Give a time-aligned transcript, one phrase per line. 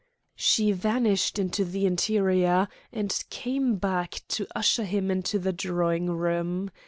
[0.35, 6.71] She vanished into the interior, and came back to usher him into the drawing room.